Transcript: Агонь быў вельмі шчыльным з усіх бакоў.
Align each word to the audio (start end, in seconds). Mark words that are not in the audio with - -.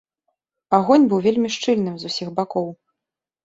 Агонь 0.77 1.05
быў 1.11 1.21
вельмі 1.27 1.53
шчыльным 1.59 1.95
з 2.03 2.13
усіх 2.13 2.35
бакоў. 2.41 2.67